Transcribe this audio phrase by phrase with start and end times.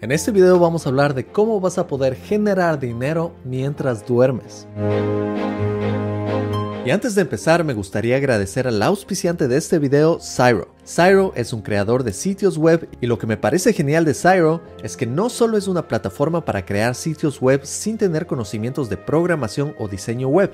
[0.00, 4.68] En este video vamos a hablar de cómo vas a poder generar dinero mientras duermes.
[6.86, 10.68] Y antes de empezar me gustaría agradecer al auspiciante de este video, Cyro.
[10.86, 14.62] Cyro es un creador de sitios web y lo que me parece genial de Cyro
[14.84, 18.98] es que no solo es una plataforma para crear sitios web sin tener conocimientos de
[18.98, 20.52] programación o diseño web,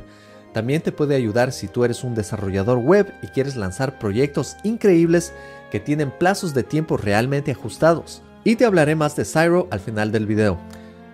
[0.55, 5.35] también te puede ayudar si tú eres un desarrollador web y quieres lanzar proyectos increíbles
[5.71, 8.23] que tienen plazos de tiempo realmente ajustados.
[8.47, 10.59] Y te hablaré más de Cyro al final del video.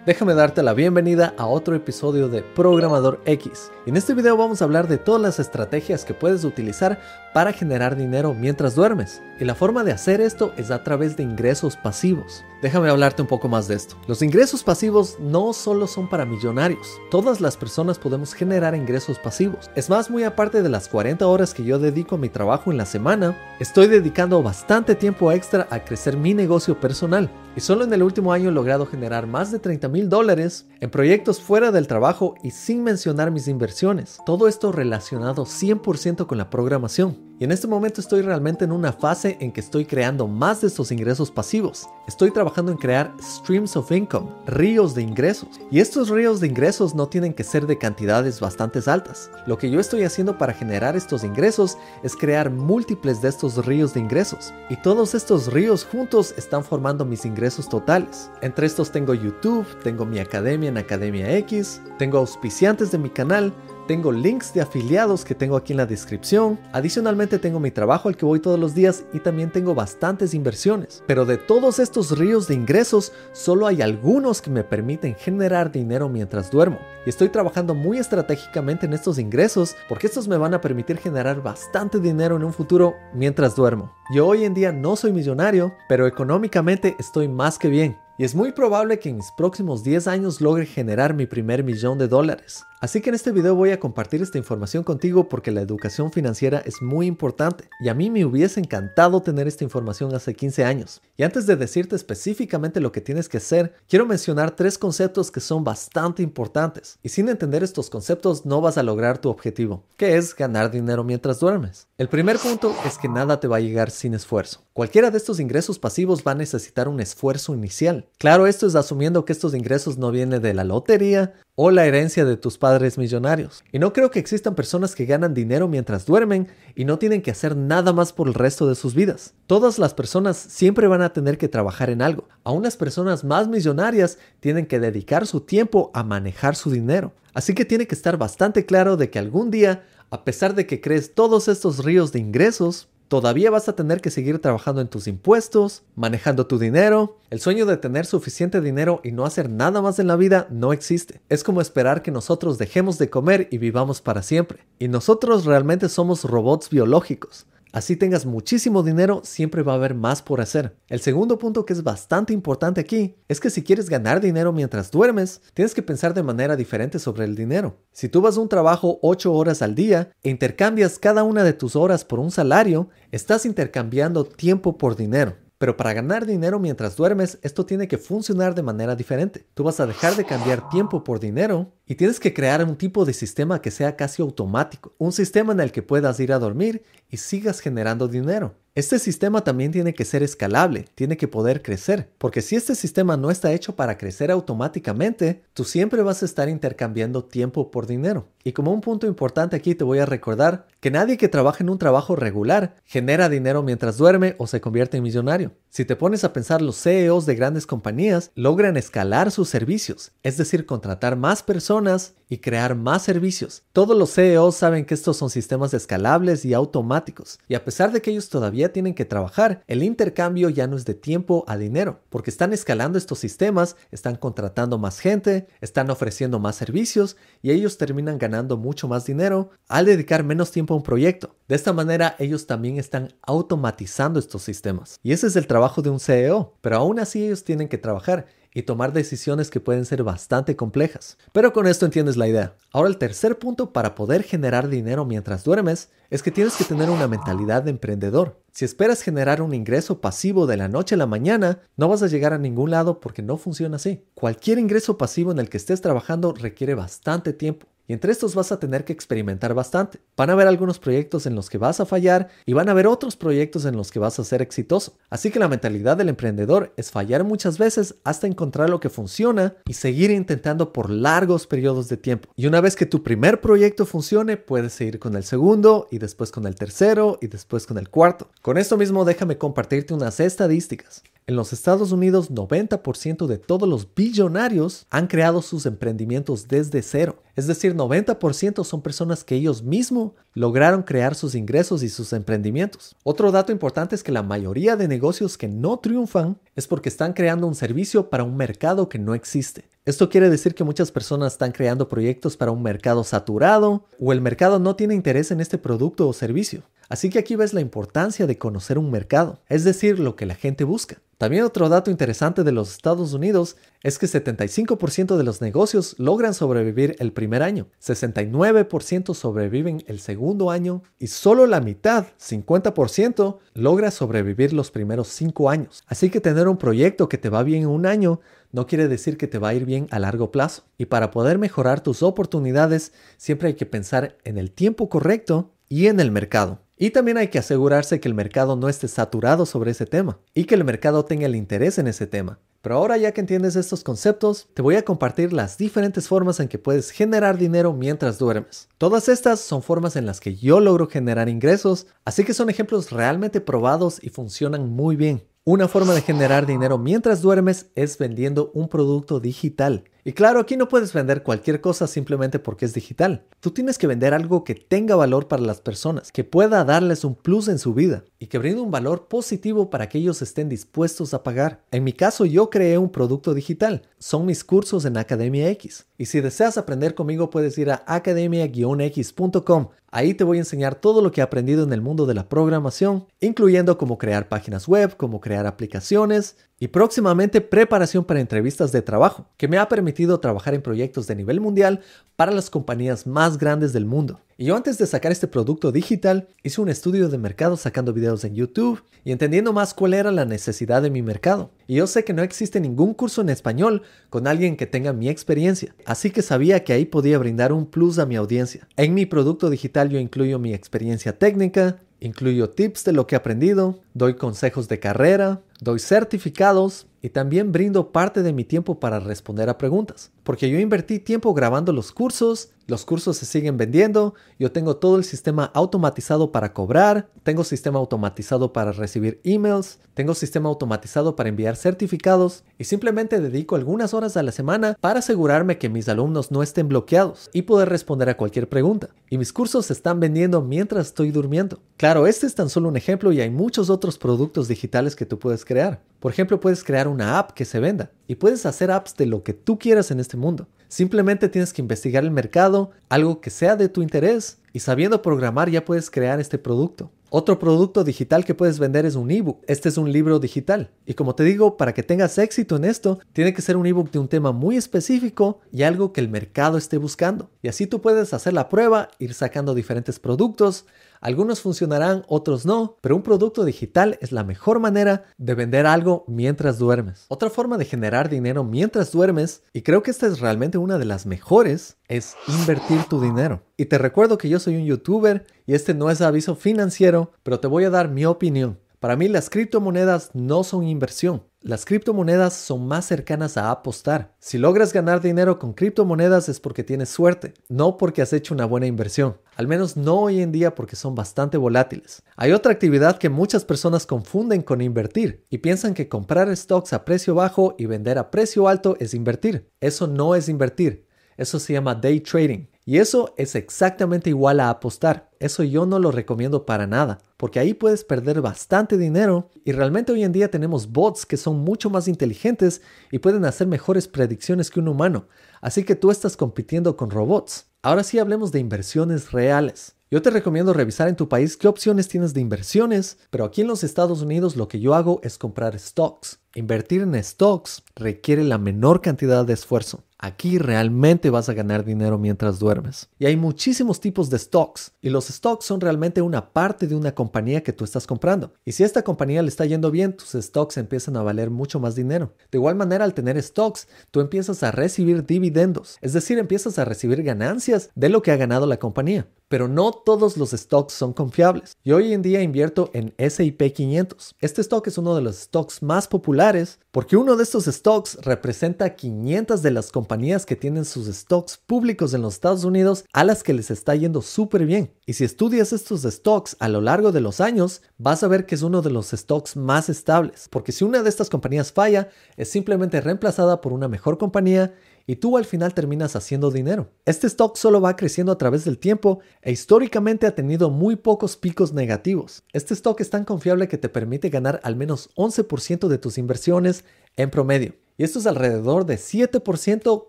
[0.04, 3.70] Déjame darte la bienvenida a otro episodio de Programador X.
[3.86, 7.00] En este video vamos a hablar de todas las estrategias que puedes utilizar
[7.32, 9.22] para generar dinero mientras duermes.
[9.40, 12.44] Y la forma de hacer esto es a través de ingresos pasivos.
[12.60, 13.96] Déjame hablarte un poco más de esto.
[14.06, 17.00] Los ingresos pasivos no solo son para millonarios.
[17.10, 19.70] Todas las personas podemos generar ingresos pasivos.
[19.74, 22.76] Es más, muy aparte de las 40 horas que yo dedico a mi trabajo en
[22.76, 27.30] la semana, estoy dedicando bastante tiempo extra a crecer mi negocio personal.
[27.56, 30.90] Y solo en el último año he logrado generar más de 30 mil dólares en
[30.90, 34.18] proyectos fuera del trabajo y sin mencionar mis inversiones.
[34.26, 37.29] Todo esto relacionado 100% con la programación.
[37.40, 40.66] Y en este momento estoy realmente en una fase en que estoy creando más de
[40.66, 41.88] estos ingresos pasivos.
[42.06, 45.58] Estoy trabajando en crear streams of income, ríos de ingresos.
[45.70, 49.30] Y estos ríos de ingresos no tienen que ser de cantidades bastante altas.
[49.46, 53.94] Lo que yo estoy haciendo para generar estos ingresos es crear múltiples de estos ríos
[53.94, 54.52] de ingresos.
[54.68, 58.30] Y todos estos ríos juntos están formando mis ingresos totales.
[58.42, 63.54] Entre estos tengo YouTube, tengo mi academia en Academia X, tengo auspiciantes de mi canal,
[63.90, 66.60] tengo links de afiliados que tengo aquí en la descripción.
[66.72, 71.02] Adicionalmente tengo mi trabajo al que voy todos los días y también tengo bastantes inversiones.
[71.08, 76.08] Pero de todos estos ríos de ingresos, solo hay algunos que me permiten generar dinero
[76.08, 76.78] mientras duermo.
[77.04, 81.42] Y estoy trabajando muy estratégicamente en estos ingresos porque estos me van a permitir generar
[81.42, 83.92] bastante dinero en un futuro mientras duermo.
[84.14, 87.98] Yo hoy en día no soy millonario, pero económicamente estoy más que bien.
[88.18, 91.98] Y es muy probable que en mis próximos 10 años logre generar mi primer millón
[91.98, 92.66] de dólares.
[92.82, 96.62] Así que en este video voy a compartir esta información contigo porque la educación financiera
[96.64, 101.02] es muy importante y a mí me hubiese encantado tener esta información hace 15 años.
[101.18, 105.40] Y antes de decirte específicamente lo que tienes que hacer, quiero mencionar tres conceptos que
[105.40, 106.98] son bastante importantes.
[107.02, 111.04] Y sin entender estos conceptos no vas a lograr tu objetivo, que es ganar dinero
[111.04, 111.86] mientras duermes.
[111.98, 114.62] El primer punto es que nada te va a llegar sin esfuerzo.
[114.72, 118.08] Cualquiera de estos ingresos pasivos va a necesitar un esfuerzo inicial.
[118.16, 122.24] Claro, esto es asumiendo que estos ingresos no vienen de la lotería o la herencia
[122.24, 123.64] de tus padres millonarios.
[123.72, 127.30] Y no creo que existan personas que ganan dinero mientras duermen y no tienen que
[127.30, 129.34] hacer nada más por el resto de sus vidas.
[129.46, 132.28] Todas las personas siempre van a tener que trabajar en algo.
[132.44, 137.12] Aún las personas más millonarias tienen que dedicar su tiempo a manejar su dinero.
[137.34, 140.80] Así que tiene que estar bastante claro de que algún día, a pesar de que
[140.80, 145.08] crees todos estos ríos de ingresos, todavía vas a tener que seguir trabajando en tus
[145.08, 147.18] impuestos, manejando tu dinero.
[147.30, 150.72] El sueño de tener suficiente dinero y no hacer nada más en la vida no
[150.72, 151.20] existe.
[151.28, 154.64] Es como esperar que nosotros dejemos de comer y vivamos para siempre.
[154.78, 157.46] Y nosotros realmente somos robots biológicos.
[157.72, 160.76] Así tengas muchísimo dinero, siempre va a haber más por hacer.
[160.88, 164.90] El segundo punto que es bastante importante aquí es que si quieres ganar dinero mientras
[164.90, 167.78] duermes, tienes que pensar de manera diferente sobre el dinero.
[167.92, 171.52] Si tú vas a un trabajo 8 horas al día e intercambias cada una de
[171.52, 175.36] tus horas por un salario, estás intercambiando tiempo por dinero.
[175.60, 179.44] Pero para ganar dinero mientras duermes, esto tiene que funcionar de manera diferente.
[179.52, 183.04] Tú vas a dejar de cambiar tiempo por dinero y tienes que crear un tipo
[183.04, 184.94] de sistema que sea casi automático.
[184.96, 188.54] Un sistema en el que puedas ir a dormir y sigas generando dinero.
[188.74, 193.18] Este sistema también tiene que ser escalable, tiene que poder crecer, porque si este sistema
[193.18, 198.28] no está hecho para crecer automáticamente, tú siempre vas a estar intercambiando tiempo por dinero.
[198.42, 201.70] Y como un punto importante aquí te voy a recordar que nadie que trabaja en
[201.70, 205.52] un trabajo regular genera dinero mientras duerme o se convierte en millonario.
[205.68, 210.36] Si te pones a pensar, los CEOs de grandes compañías logran escalar sus servicios, es
[210.36, 213.62] decir, contratar más personas y crear más servicios.
[213.72, 218.00] Todos los CEOs saben que estos son sistemas escalables y automáticos, y a pesar de
[218.00, 222.00] que ellos todavía tienen que trabajar, el intercambio ya no es de tiempo a dinero,
[222.08, 227.78] porque están escalando estos sistemas, están contratando más gente, están ofreciendo más servicios, y ellos
[227.78, 231.36] terminan ganando mucho más dinero al dedicar menos tiempo a un proyecto.
[231.48, 234.98] De esta manera, ellos también están automatizando estos sistemas.
[235.02, 238.26] Y ese es el trabajo de un CEO, pero aún así ellos tienen que trabajar
[238.52, 241.18] y tomar decisiones que pueden ser bastante complejas.
[241.32, 242.56] Pero con esto entiendes la idea.
[242.72, 246.90] Ahora el tercer punto para poder generar dinero mientras duermes es que tienes que tener
[246.90, 248.40] una mentalidad de emprendedor.
[248.52, 252.08] Si esperas generar un ingreso pasivo de la noche a la mañana, no vas a
[252.08, 254.02] llegar a ningún lado porque no funciona así.
[254.14, 257.68] Cualquier ingreso pasivo en el que estés trabajando requiere bastante tiempo.
[257.90, 259.98] Y entre estos vas a tener que experimentar bastante.
[260.16, 262.86] Van a haber algunos proyectos en los que vas a fallar y van a haber
[262.86, 264.96] otros proyectos en los que vas a ser exitoso.
[265.08, 269.56] Así que la mentalidad del emprendedor es fallar muchas veces hasta encontrar lo que funciona
[269.66, 272.28] y seguir intentando por largos periodos de tiempo.
[272.36, 276.30] Y una vez que tu primer proyecto funcione, puedes seguir con el segundo y después
[276.30, 278.30] con el tercero y después con el cuarto.
[278.40, 281.02] Con esto mismo déjame compartirte unas estadísticas.
[281.30, 287.22] En los Estados Unidos, 90% de todos los billonarios han creado sus emprendimientos desde cero.
[287.36, 292.96] Es decir, 90% son personas que ellos mismos lograron crear sus ingresos y sus emprendimientos.
[293.04, 297.12] Otro dato importante es que la mayoría de negocios que no triunfan es porque están
[297.12, 299.68] creando un servicio para un mercado que no existe.
[299.84, 304.20] Esto quiere decir que muchas personas están creando proyectos para un mercado saturado o el
[304.20, 306.64] mercado no tiene interés en este producto o servicio.
[306.88, 310.34] Así que aquí ves la importancia de conocer un mercado, es decir, lo que la
[310.34, 311.00] gente busca.
[311.20, 316.32] También otro dato interesante de los Estados Unidos es que 75% de los negocios logran
[316.32, 323.90] sobrevivir el primer año, 69% sobreviven el segundo año y solo la mitad, 50%, logra
[323.90, 325.84] sobrevivir los primeros 5 años.
[325.88, 328.20] Así que tener un proyecto que te va bien en un año
[328.50, 330.62] no quiere decir que te va a ir bien a largo plazo.
[330.78, 335.88] Y para poder mejorar tus oportunidades, siempre hay que pensar en el tiempo correcto y
[335.88, 336.62] en el mercado.
[336.82, 340.44] Y también hay que asegurarse que el mercado no esté saturado sobre ese tema y
[340.44, 342.38] que el mercado tenga el interés en ese tema.
[342.62, 346.48] Pero ahora ya que entiendes estos conceptos, te voy a compartir las diferentes formas en
[346.48, 348.70] que puedes generar dinero mientras duermes.
[348.78, 352.90] Todas estas son formas en las que yo logro generar ingresos, así que son ejemplos
[352.90, 355.22] realmente probados y funcionan muy bien.
[355.44, 359.84] Una forma de generar dinero mientras duermes es vendiendo un producto digital.
[360.04, 363.24] Y claro, aquí no puedes vender cualquier cosa simplemente porque es digital.
[363.40, 367.14] Tú tienes que vender algo que tenga valor para las personas, que pueda darles un
[367.14, 371.12] plus en su vida y que brinde un valor positivo para que ellos estén dispuestos
[371.14, 371.62] a pagar.
[371.70, 373.82] En mi caso, yo creé un producto digital.
[373.98, 375.86] Son mis cursos en Academia X.
[375.98, 379.68] Y si deseas aprender conmigo, puedes ir a academia-x.com.
[379.92, 382.28] Ahí te voy a enseñar todo lo que he aprendido en el mundo de la
[382.28, 388.82] programación, incluyendo cómo crear páginas web, cómo crear aplicaciones, y próximamente preparación para entrevistas de
[388.82, 391.80] trabajo, que me ha permitido trabajar en proyectos de nivel mundial
[392.16, 394.20] para las compañías más grandes del mundo.
[394.36, 398.24] Y yo antes de sacar este producto digital, hice un estudio de mercado sacando videos
[398.24, 401.50] en YouTube y entendiendo más cuál era la necesidad de mi mercado.
[401.66, 405.08] Y yo sé que no existe ningún curso en español con alguien que tenga mi
[405.08, 408.68] experiencia, así que sabía que ahí podía brindar un plus a mi audiencia.
[408.76, 413.18] En mi producto digital yo incluyo mi experiencia técnica, Incluyo tips de lo que he
[413.18, 419.00] aprendido, doy consejos de carrera, doy certificados y también brindo parte de mi tiempo para
[419.00, 420.10] responder a preguntas.
[420.22, 424.96] Porque yo invertí tiempo grabando los cursos, los cursos se siguen vendiendo, yo tengo todo
[424.96, 431.28] el sistema automatizado para cobrar, tengo sistema automatizado para recibir emails, tengo sistema automatizado para
[431.28, 436.30] enviar certificados y simplemente dedico algunas horas a la semana para asegurarme que mis alumnos
[436.30, 438.90] no estén bloqueados y poder responder a cualquier pregunta.
[439.10, 441.58] Y mis cursos se están vendiendo mientras estoy durmiendo.
[441.76, 445.18] Claro, este es tan solo un ejemplo y hay muchos otros productos digitales que tú
[445.18, 445.82] puedes crear.
[445.98, 449.24] Por ejemplo, puedes crear una app que se venda y puedes hacer apps de lo
[449.24, 450.46] que tú quieras en este mundo.
[450.70, 455.50] Simplemente tienes que investigar el mercado, algo que sea de tu interés y sabiendo programar
[455.50, 456.90] ya puedes crear este producto.
[457.12, 459.42] Otro producto digital que puedes vender es un ebook.
[459.48, 460.70] Este es un libro digital.
[460.86, 463.90] Y como te digo, para que tengas éxito en esto, tiene que ser un ebook
[463.90, 467.28] de un tema muy específico y algo que el mercado esté buscando.
[467.42, 470.66] Y así tú puedes hacer la prueba, ir sacando diferentes productos.
[471.00, 476.04] Algunos funcionarán, otros no, pero un producto digital es la mejor manera de vender algo
[476.06, 477.06] mientras duermes.
[477.08, 480.84] Otra forma de generar dinero mientras duermes, y creo que esta es realmente una de
[480.84, 483.42] las mejores, es invertir tu dinero.
[483.56, 487.38] Y te recuerdo que yo soy un youtuber y este no es aviso financiero, pero
[487.38, 488.58] te voy a dar mi opinión.
[488.80, 491.22] Para mí las criptomonedas no son inversión.
[491.42, 494.14] Las criptomonedas son más cercanas a apostar.
[494.18, 498.46] Si logras ganar dinero con criptomonedas es porque tienes suerte, no porque has hecho una
[498.46, 499.18] buena inversión.
[499.36, 502.02] Al menos no hoy en día porque son bastante volátiles.
[502.16, 506.86] Hay otra actividad que muchas personas confunden con invertir y piensan que comprar stocks a
[506.86, 509.50] precio bajo y vender a precio alto es invertir.
[509.60, 510.86] Eso no es invertir.
[511.18, 512.46] Eso se llama day trading.
[512.70, 515.10] Y eso es exactamente igual a apostar.
[515.18, 519.90] Eso yo no lo recomiendo para nada, porque ahí puedes perder bastante dinero y realmente
[519.90, 522.62] hoy en día tenemos bots que son mucho más inteligentes
[522.92, 525.08] y pueden hacer mejores predicciones que un humano.
[525.40, 527.46] Así que tú estás compitiendo con robots.
[527.60, 529.74] Ahora sí hablemos de inversiones reales.
[529.90, 533.48] Yo te recomiendo revisar en tu país qué opciones tienes de inversiones, pero aquí en
[533.48, 536.20] los Estados Unidos lo que yo hago es comprar stocks.
[536.36, 539.82] Invertir en stocks requiere la menor cantidad de esfuerzo.
[540.02, 542.88] Aquí realmente vas a ganar dinero mientras duermes.
[542.98, 546.94] Y hay muchísimos tipos de stocks y los stocks son realmente una parte de una
[546.94, 548.32] compañía que tú estás comprando.
[548.46, 551.60] Y si a esta compañía le está yendo bien, tus stocks empiezan a valer mucho
[551.60, 552.14] más dinero.
[552.30, 556.64] De igual manera, al tener stocks, tú empiezas a recibir dividendos, es decir, empiezas a
[556.64, 560.92] recibir ganancias de lo que ha ganado la compañía pero no todos los stocks son
[560.92, 561.56] confiables.
[561.64, 564.16] Yo hoy en día invierto en SIP 500.
[564.18, 568.74] Este stock es uno de los stocks más populares porque uno de estos stocks representa
[568.74, 573.24] 500 de las compañías que tienen sus stocks públicos en los Estados Unidos a las
[573.24, 574.72] que les está yendo súper bien.
[574.86, 578.36] Y si estudias estos stocks a lo largo de los años, vas a ver que
[578.36, 582.30] es uno de los stocks más estables, porque si una de estas compañías falla, es
[582.30, 584.54] simplemente reemplazada por una mejor compañía
[584.86, 586.70] y tú al final terminas haciendo dinero.
[586.84, 591.16] Este stock solo va creciendo a través del tiempo e históricamente ha tenido muy pocos
[591.16, 592.22] picos negativos.
[592.32, 596.64] Este stock es tan confiable que te permite ganar al menos 11% de tus inversiones
[596.96, 597.54] en promedio.
[597.80, 599.88] Y esto es alrededor de 7%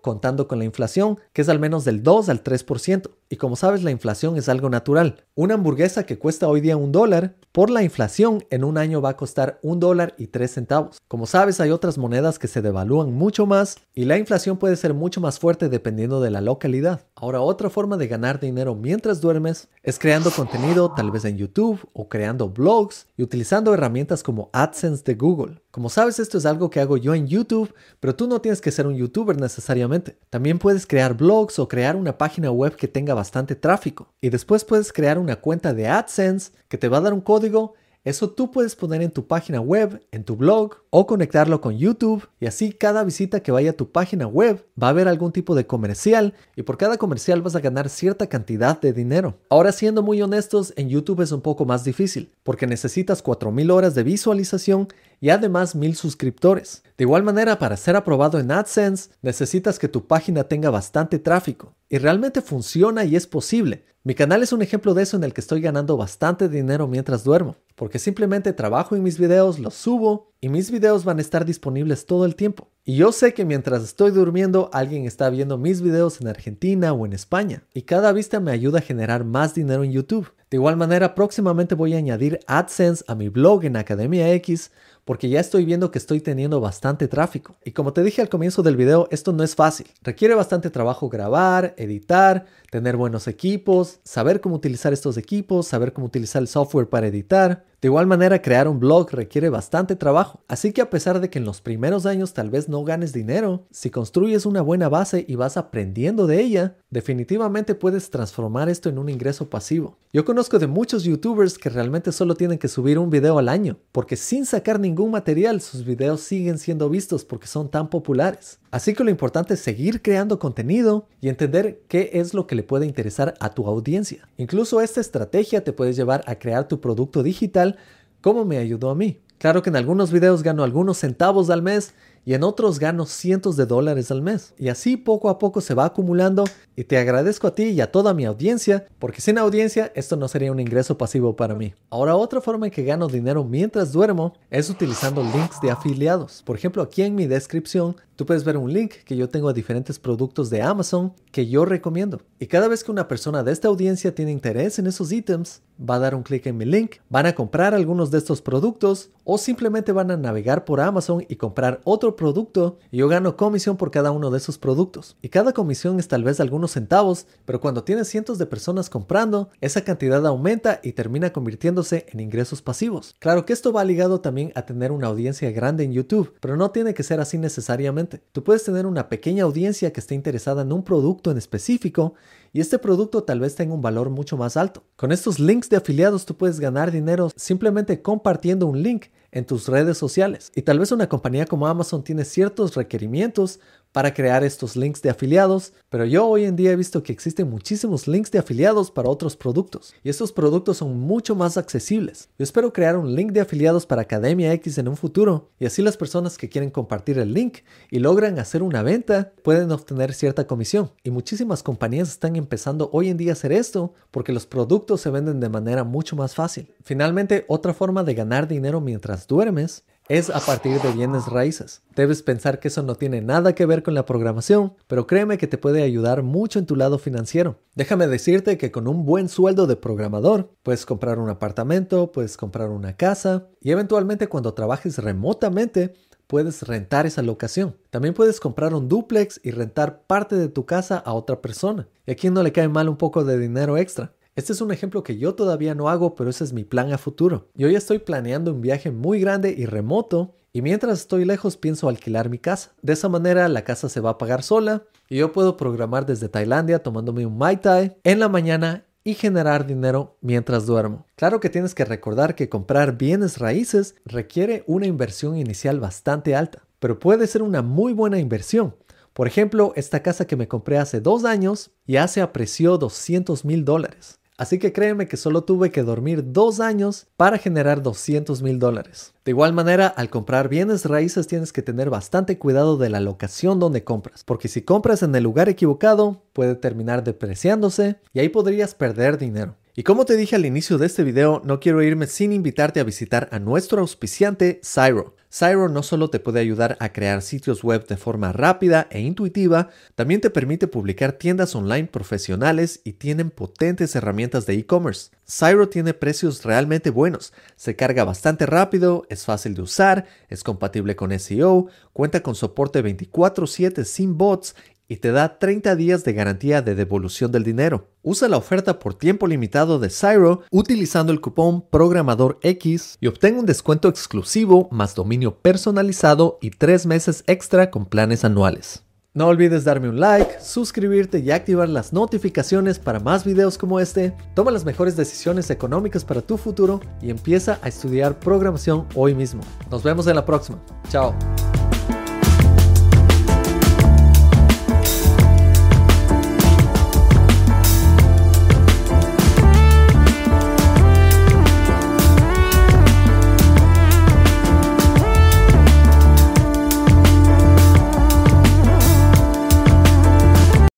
[0.00, 3.10] contando con la inflación, que es al menos del 2 al 3%.
[3.32, 5.24] Y como sabes, la inflación es algo natural.
[5.34, 9.08] Una hamburguesa que cuesta hoy día un dólar, por la inflación en un año va
[9.08, 11.00] a costar un dólar y tres centavos.
[11.08, 14.92] Como sabes, hay otras monedas que se devalúan mucho más y la inflación puede ser
[14.92, 17.06] mucho más fuerte dependiendo de la localidad.
[17.14, 21.80] Ahora, otra forma de ganar dinero mientras duermes es creando contenido tal vez en YouTube
[21.94, 25.62] o creando blogs y utilizando herramientas como AdSense de Google.
[25.70, 28.70] Como sabes, esto es algo que hago yo en YouTube, pero tú no tienes que
[28.70, 30.18] ser un youtuber necesariamente.
[30.28, 34.12] También puedes crear blogs o crear una página web que tenga bastante tráfico.
[34.20, 37.74] Y después puedes crear una cuenta de AdSense que te va a dar un código
[38.04, 42.28] eso tú puedes poner en tu página web, en tu blog o conectarlo con YouTube
[42.40, 45.54] y así cada visita que vaya a tu página web va a haber algún tipo
[45.54, 49.38] de comercial y por cada comercial vas a ganar cierta cantidad de dinero.
[49.48, 53.94] Ahora siendo muy honestos, en YouTube es un poco más difícil porque necesitas 4000 horas
[53.94, 54.88] de visualización
[55.20, 56.82] y además 1000 suscriptores.
[56.98, 61.76] De igual manera, para ser aprobado en AdSense, necesitas que tu página tenga bastante tráfico.
[61.88, 63.84] Y realmente funciona y es posible.
[64.04, 67.22] Mi canal es un ejemplo de eso en el que estoy ganando bastante dinero mientras
[67.22, 71.44] duermo, porque simplemente trabajo en mis videos, los subo y mis videos van a estar
[71.44, 72.68] disponibles todo el tiempo.
[72.84, 77.06] Y yo sé que mientras estoy durmiendo alguien está viendo mis videos en Argentina o
[77.06, 80.32] en España, y cada vista me ayuda a generar más dinero en YouTube.
[80.50, 84.72] De igual manera, próximamente voy a añadir AdSense a mi blog en Academia X
[85.04, 87.56] porque ya estoy viendo que estoy teniendo bastante tráfico.
[87.64, 89.86] Y como te dije al comienzo del video, esto no es fácil.
[90.02, 96.06] Requiere bastante trabajo grabar, editar, tener buenos equipos, saber cómo utilizar estos equipos, saber cómo
[96.06, 97.64] utilizar el software para editar.
[97.80, 101.38] De igual manera, crear un blog requiere bastante trabajo, así que a pesar de que
[101.38, 105.34] en los primeros años tal vez no ganes dinero, si construyes una buena base y
[105.34, 109.98] vas aprendiendo de ella, definitivamente puedes transformar esto en un ingreso pasivo.
[110.12, 113.78] Yo conozco de muchos youtubers que realmente solo tienen que subir un video al año,
[113.92, 118.58] porque sin sacar ningún material sus videos siguen siendo vistos porque son tan populares.
[118.70, 122.62] Así que lo importante es seguir creando contenido y entender qué es lo que le
[122.62, 124.28] puede interesar a tu audiencia.
[124.36, 127.78] Incluso esta estrategia te puede llevar a crear tu producto digital
[128.20, 129.20] como me ayudó a mí.
[129.42, 131.94] Claro que en algunos videos gano algunos centavos al mes
[132.24, 134.54] y en otros gano cientos de dólares al mes.
[134.56, 136.44] Y así poco a poco se va acumulando
[136.76, 140.28] y te agradezco a ti y a toda mi audiencia, porque sin audiencia esto no
[140.28, 141.74] sería un ingreso pasivo para mí.
[141.90, 146.42] Ahora otra forma en que gano dinero mientras duermo es utilizando links de afiliados.
[146.44, 149.54] Por ejemplo, aquí en mi descripción tú puedes ver un link que yo tengo a
[149.54, 152.20] diferentes productos de Amazon que yo recomiendo.
[152.38, 155.94] Y cada vez que una persona de esta audiencia tiene interés en esos ítems, va
[155.96, 159.38] a dar un clic en mi link, van a comprar algunos de estos productos o
[159.38, 163.90] simplemente van a navegar por Amazon y comprar otro producto y yo gano comisión por
[163.90, 165.16] cada uno de esos productos.
[165.22, 169.48] Y cada comisión es tal vez algunos centavos, pero cuando tienes cientos de personas comprando,
[169.60, 173.14] esa cantidad aumenta y termina convirtiéndose en ingresos pasivos.
[173.18, 174.20] Claro que esto va ligado
[174.56, 178.20] a tener una audiencia grande en YouTube, pero no tiene que ser así necesariamente.
[178.32, 182.14] Tú puedes tener una pequeña audiencia que esté interesada en un producto en específico
[182.52, 184.82] y este producto tal vez tenga un valor mucho más alto.
[184.96, 189.68] Con estos links de afiliados tú puedes ganar dinero simplemente compartiendo un link en tus
[189.68, 190.52] redes sociales.
[190.54, 193.60] Y tal vez una compañía como Amazon tiene ciertos requerimientos
[193.92, 197.48] para crear estos links de afiliados, pero yo hoy en día he visto que existen
[197.48, 202.28] muchísimos links de afiliados para otros productos y estos productos son mucho más accesibles.
[202.38, 205.82] Yo espero crear un link de afiliados para Academia X en un futuro y así
[205.82, 207.58] las personas que quieren compartir el link
[207.90, 210.90] y logran hacer una venta pueden obtener cierta comisión.
[211.04, 215.10] Y muchísimas compañías están empezando hoy en día a hacer esto porque los productos se
[215.10, 216.74] venden de manera mucho más fácil.
[216.82, 221.82] Finalmente, otra forma de ganar dinero mientras duermes es a partir de bienes raíces.
[221.94, 225.46] Debes pensar que eso no tiene nada que ver con la programación, pero créeme que
[225.46, 227.58] te puede ayudar mucho en tu lado financiero.
[227.74, 232.70] Déjame decirte que con un buen sueldo de programador puedes comprar un apartamento, puedes comprar
[232.70, 235.94] una casa y eventualmente cuando trabajes remotamente
[236.26, 237.76] puedes rentar esa locación.
[237.90, 241.88] También puedes comprar un duplex y rentar parte de tu casa a otra persona.
[242.06, 244.14] ¿Y a quién no le cae mal un poco de dinero extra?
[244.34, 246.96] Este es un ejemplo que yo todavía no hago, pero ese es mi plan a
[246.96, 247.50] futuro.
[247.54, 251.86] Yo ya estoy planeando un viaje muy grande y remoto y mientras estoy lejos pienso
[251.86, 252.72] alquilar mi casa.
[252.80, 256.30] De esa manera la casa se va a pagar sola y yo puedo programar desde
[256.30, 261.04] Tailandia tomándome un Mai Tai en la mañana y generar dinero mientras duermo.
[261.16, 266.62] Claro que tienes que recordar que comprar bienes raíces requiere una inversión inicial bastante alta,
[266.78, 268.76] pero puede ser una muy buena inversión.
[269.12, 273.66] Por ejemplo, esta casa que me compré hace dos años ya se apreció 200 mil
[273.66, 274.21] dólares.
[274.38, 279.12] Así que créeme que solo tuve que dormir dos años para generar 200 mil dólares.
[279.24, 283.60] De igual manera, al comprar bienes raíces tienes que tener bastante cuidado de la locación
[283.60, 288.74] donde compras, porque si compras en el lugar equivocado, puede terminar depreciándose y ahí podrías
[288.74, 289.56] perder dinero.
[289.74, 292.84] Y como te dije al inicio de este video, no quiero irme sin invitarte a
[292.84, 295.14] visitar a nuestro auspiciante Cyro.
[295.34, 299.70] Cyro no solo te puede ayudar a crear sitios web de forma rápida e intuitiva,
[299.94, 305.10] también te permite publicar tiendas online profesionales y tienen potentes herramientas de e-commerce.
[305.26, 310.96] Cyro tiene precios realmente buenos, se carga bastante rápido, es fácil de usar, es compatible
[310.96, 314.54] con SEO, cuenta con soporte 24/7 sin bots
[314.92, 317.88] y te da 30 días de garantía de devolución del dinero.
[318.02, 323.38] Usa la oferta por tiempo limitado de Cyro utilizando el cupón Programador X y obtén
[323.38, 328.82] un descuento exclusivo más dominio personalizado y 3 meses extra con planes anuales.
[329.14, 334.14] No olvides darme un like, suscribirte y activar las notificaciones para más videos como este.
[334.34, 339.40] Toma las mejores decisiones económicas para tu futuro y empieza a estudiar programación hoy mismo.
[339.70, 340.62] Nos vemos en la próxima.
[340.90, 341.14] Chao.